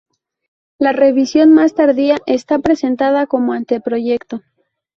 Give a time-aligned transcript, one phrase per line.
[0.79, 4.41] La revisión más tardía está presentada como anteproyecto.